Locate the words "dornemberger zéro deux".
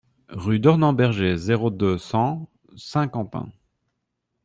0.59-1.99